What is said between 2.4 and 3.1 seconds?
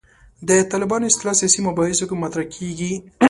کېږي.